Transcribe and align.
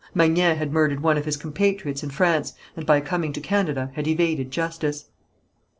Magnan 0.15 0.57
had 0.57 0.73
murdered 0.73 1.01
one 1.03 1.15
of 1.15 1.25
his 1.25 1.37
compatriots 1.37 2.01
in 2.01 2.09
France, 2.09 2.53
and 2.75 2.87
by 2.87 3.01
coming 3.01 3.31
to 3.33 3.39
Canada 3.39 3.91
had 3.93 4.07
evaded 4.07 4.49
justice. 4.49 5.05